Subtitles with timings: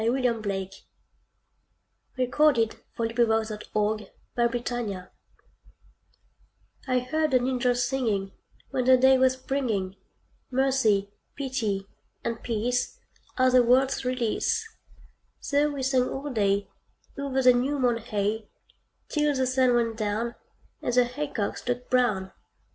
[0.03, 0.87] William Blake
[2.17, 4.01] The Two Songs
[6.87, 8.31] I HEARD an Angel Singing
[8.71, 9.95] When the day was springing:
[10.49, 11.85] "Mercy, pity,
[12.23, 12.97] and peace,
[13.37, 14.67] Are the world's release."
[15.39, 16.67] So he sang all day
[17.15, 18.49] Over the new mown hay,
[19.07, 20.33] Till the sun went down,
[20.81, 22.31] And the haycocks looked brown.